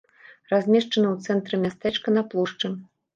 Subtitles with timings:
[0.53, 2.73] Размешчаны ў цэнтры мястэчка, на плошчы.